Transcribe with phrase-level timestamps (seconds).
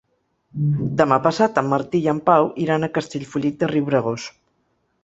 [1.01, 4.29] Demà passat en Martí i en Pau iran a Castellfollit de Riubregós.